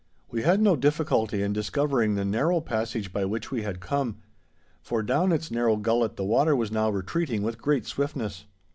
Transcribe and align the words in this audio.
We 0.31 0.41
had 0.41 0.61
no 0.61 0.75
difficulty 0.75 1.43
in 1.43 1.53
discovering 1.53 2.15
the 2.15 2.25
narrow 2.25 2.59
passage 2.59 3.13
by 3.13 3.23
which 3.25 3.51
we 3.51 3.61
had 3.61 3.79
come, 3.79 4.17
for 4.81 5.03
down 5.03 5.31
its 5.31 5.51
narrow 5.51 5.77
gullet 5.77 6.15
the 6.15 6.25
water 6.25 6.55
was 6.55 6.71
now 6.71 6.89
retreating 6.89 7.43
with 7.43 7.61
great 7.61 7.85
swiftness. 7.85 8.45